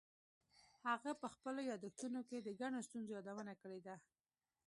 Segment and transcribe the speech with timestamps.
[0.87, 3.95] هغه په خپلو یادښتونو کې د ګڼو ستونزو یادونه کړې ده.